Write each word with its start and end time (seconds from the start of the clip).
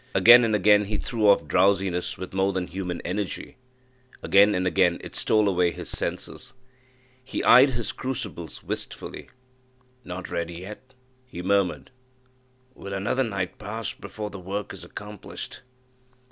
Again 0.15 0.43
and 0.43 0.55
again 0.55 0.85
he 0.85 0.97
threw 0.97 1.29
off 1.29 1.47
drowsiness 1.47 2.17
with 2.17 2.33
more 2.33 2.53
than 2.53 2.65
human 2.65 3.01
energy; 3.01 3.57
again 4.23 4.55
and 4.55 4.65
again 4.65 4.97
it 5.03 5.13
stole 5.13 5.47
away 5.47 5.69
his 5.69 5.89
senses. 5.91 6.53
He 7.23 7.43
eyed 7.43 7.69
his 7.69 7.91
crucibles 7.91 8.63
wistfully. 8.63 9.29
"Not 10.03 10.31
ready 10.31 10.55
yet," 10.55 10.95
he 11.27 11.43
murmured; 11.43 11.91
"will 12.73 12.93
another 12.95 13.23
night 13.23 13.59
pass 13.59 13.93
before 13.93 14.31
the 14.31 14.39
work 14.39 14.73
is 14.73 14.83
accomplished? 14.83 15.61